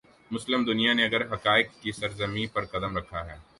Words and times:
مسلم 0.31 0.63
دنیا 0.65 0.93
نے 0.93 1.03
اگر 1.05 1.33
حقائق 1.33 1.67
کی 1.81 1.91
سرزمین 1.91 2.47
پر 2.47 2.65
قدم 2.65 2.97
رکھا 2.97 3.25
ہے۔ 3.25 3.37